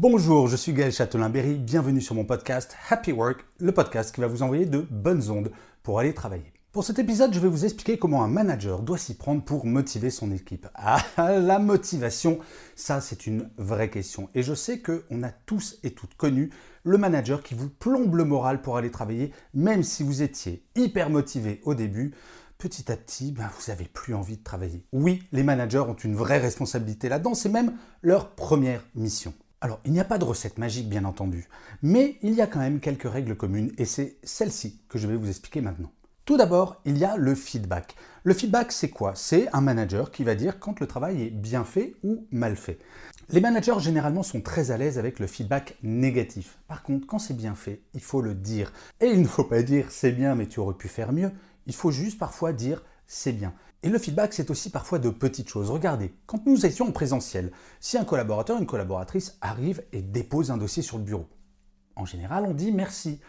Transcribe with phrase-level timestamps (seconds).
[0.00, 4.28] Bonjour, je suis Gaël Châtelain-Berry, bienvenue sur mon podcast Happy Work, le podcast qui va
[4.28, 5.50] vous envoyer de bonnes ondes
[5.82, 6.52] pour aller travailler.
[6.70, 10.10] Pour cet épisode, je vais vous expliquer comment un manager doit s'y prendre pour motiver
[10.10, 10.68] son équipe.
[10.76, 11.02] Ah,
[11.40, 12.38] la motivation,
[12.76, 14.28] ça c'est une vraie question.
[14.36, 16.50] Et je sais qu'on a tous et toutes connu
[16.84, 21.10] le manager qui vous plombe le moral pour aller travailler, même si vous étiez hyper
[21.10, 22.14] motivé au début.
[22.56, 24.84] Petit à petit, ben, vous n'avez plus envie de travailler.
[24.92, 27.72] Oui, les managers ont une vraie responsabilité là-dedans, c'est même
[28.02, 29.34] leur première mission.
[29.60, 31.48] Alors, il n'y a pas de recette magique, bien entendu,
[31.82, 35.16] mais il y a quand même quelques règles communes, et c'est celle-ci que je vais
[35.16, 35.90] vous expliquer maintenant.
[36.24, 37.96] Tout d'abord, il y a le feedback.
[38.22, 39.14] Le feedback, c'est quoi?
[39.16, 42.78] C'est un manager qui va dire quand le travail est bien fait ou mal fait.
[43.30, 46.58] Les managers, généralement, sont très à l'aise avec le feedback négatif.
[46.68, 48.72] Par contre, quand c'est bien fait, il faut le dire.
[49.00, 51.32] Et il ne faut pas dire c'est bien, mais tu aurais pu faire mieux.
[51.66, 53.54] Il faut juste parfois dire c'est bien.
[53.82, 55.70] Et le feedback, c'est aussi parfois de petites choses.
[55.70, 57.50] Regardez, quand nous étions en présentiel,
[57.80, 61.26] si un collaborateur, une collaboratrice arrive et dépose un dossier sur le bureau,
[61.96, 63.20] en général, on dit merci.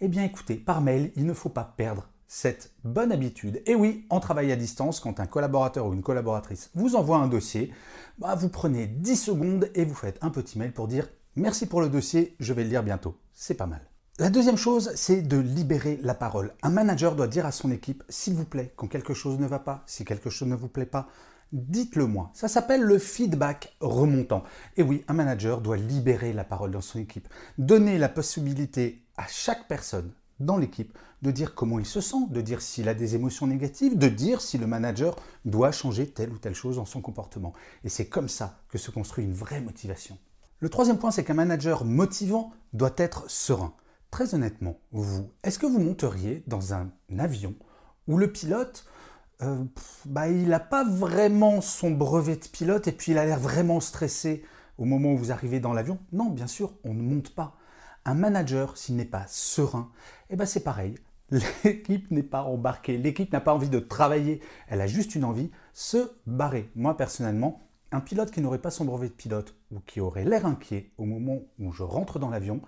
[0.00, 3.62] Eh bien, écoutez, par mail, il ne faut pas perdre cette bonne habitude.
[3.64, 7.28] Et oui, en travail à distance, quand un collaborateur ou une collaboratrice vous envoie un
[7.28, 7.72] dossier,
[8.18, 11.80] bah, vous prenez 10 secondes et vous faites un petit mail pour dire merci pour
[11.80, 13.18] le dossier, je vais le lire bientôt.
[13.32, 13.80] C'est pas mal.
[14.20, 16.52] La deuxième chose, c'est de libérer la parole.
[16.64, 19.60] Un manager doit dire à son équipe, s'il vous plaît, quand quelque chose ne va
[19.60, 21.06] pas, si quelque chose ne vous plaît pas,
[21.52, 22.32] dites-le moi.
[22.34, 24.42] Ça s'appelle le feedback remontant.
[24.76, 29.28] Et oui, un manager doit libérer la parole dans son équipe, donner la possibilité à
[29.28, 33.14] chaque personne dans l'équipe de dire comment il se sent, de dire s'il a des
[33.14, 35.14] émotions négatives, de dire si le manager
[35.44, 37.52] doit changer telle ou telle chose dans son comportement.
[37.84, 40.18] Et c'est comme ça que se construit une vraie motivation.
[40.58, 43.74] Le troisième point, c'est qu'un manager motivant doit être serein.
[44.10, 47.54] Très honnêtement, vous, est-ce que vous monteriez dans un avion
[48.06, 48.86] où le pilote,
[49.42, 49.62] euh,
[50.06, 53.80] bah, il n'a pas vraiment son brevet de pilote et puis il a l'air vraiment
[53.80, 54.44] stressé
[54.78, 55.98] au moment où vous arrivez dans l'avion?
[56.12, 57.56] Non, bien sûr, on ne monte pas.
[58.06, 59.90] Un manager, s'il n'est pas serein,
[60.30, 60.94] eh ben c'est pareil.
[61.64, 65.50] L'équipe n'est pas embarquée, l'équipe n'a pas envie de travailler, elle a juste une envie,
[65.74, 66.70] se barrer.
[66.74, 70.46] Moi personnellement, un pilote qui n'aurait pas son brevet de pilote ou qui aurait l'air
[70.46, 72.60] inquiet au moment où je rentre dans l'avion,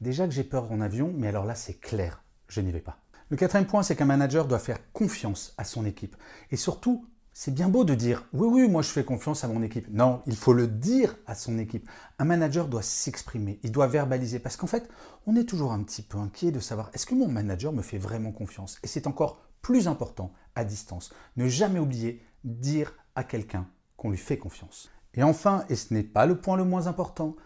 [0.00, 2.98] déjà que j'ai peur en avion, mais alors là c'est clair, je n'y vais pas.
[3.28, 6.14] Le quatrième point, c'est qu'un manager doit faire confiance à son équipe.
[6.52, 9.62] Et surtout, c'est bien beau de dire oui, oui, moi je fais confiance à mon
[9.62, 9.88] équipe.
[9.90, 11.90] Non, il faut le dire à son équipe.
[12.20, 14.38] Un manager doit s'exprimer, il doit verbaliser.
[14.38, 14.88] Parce qu'en fait,
[15.26, 17.98] on est toujours un petit peu inquiet de savoir est-ce que mon manager me fait
[17.98, 18.78] vraiment confiance?
[18.84, 21.12] Et c'est encore plus important à distance.
[21.36, 23.66] Ne jamais oublier dire à quelqu'un
[23.96, 24.90] qu'on lui fait confiance.
[25.14, 27.36] Et enfin, et ce n'est pas le point le moins important,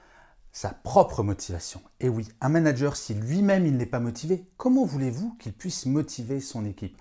[0.52, 1.80] sa propre motivation.
[2.00, 6.40] Et oui, un manager, si lui-même il n'est pas motivé, comment voulez-vous qu'il puisse motiver
[6.40, 6.96] son équipe?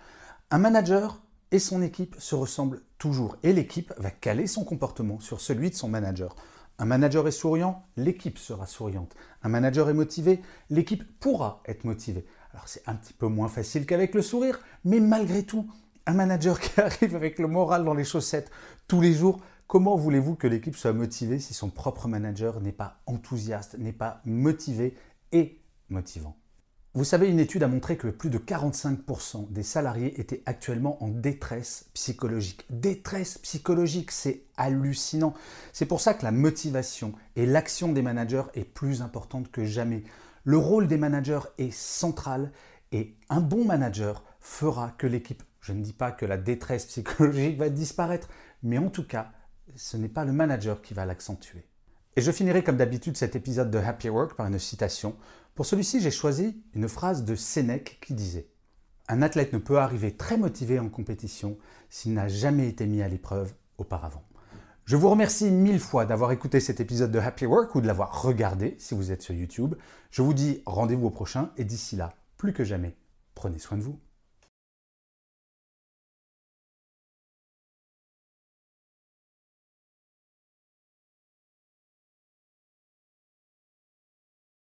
[0.52, 1.22] Un manager
[1.52, 5.76] et son équipe se ressemblent toujours et l'équipe va caler son comportement sur celui de
[5.76, 6.36] son manager.
[6.78, 9.16] Un manager est souriant, l'équipe sera souriante.
[9.44, 12.26] Un manager est motivé, l'équipe pourra être motivée.
[12.54, 15.70] Alors c'est un petit peu moins facile qu'avec le sourire, mais malgré tout,
[16.10, 18.52] un manager qui arrive avec le moral dans les chaussettes
[18.88, 23.00] tous les jours, comment voulez-vous que l'équipe soit motivée si son propre manager n'est pas
[23.06, 24.98] enthousiaste, n'est pas motivé
[25.32, 26.36] et motivant?
[26.96, 31.10] Vous savez, une étude a montré que plus de 45% des salariés étaient actuellement en
[31.10, 32.66] détresse psychologique.
[32.72, 35.36] Détresse psychologique, c'est hallucinant.
[35.72, 40.04] C'est pour ça que la motivation et l'action des managers est plus importante que jamais.
[40.44, 42.52] Le rôle des managers est central
[42.92, 47.60] et un bon manager fera que l'équipe je ne dis pas que la détresse psychologique
[47.60, 48.28] va disparaître,
[48.64, 49.32] mais en tout cas,
[49.76, 51.64] ce n'est pas le manager qui va l'accentuer.
[52.16, 55.16] Et je finirai comme d'habitude cet épisode de Happy Work par une citation.
[55.54, 58.50] Pour celui-ci, j'ai choisi une phrase de Sénèque qui disait
[59.10, 61.60] Un athlète ne peut arriver très motivé en compétition
[61.92, 64.24] s'il n'a jamais été mis à l'épreuve auparavant.
[64.86, 68.24] Je vous remercie mille fois d'avoir écouté cet épisode de Happy Work ou de l'avoir
[68.24, 69.76] regardé si vous êtes sur YouTube.
[70.10, 72.98] Je vous dis rendez-vous au prochain et d'ici là, plus que jamais,
[73.36, 74.00] prenez soin de vous.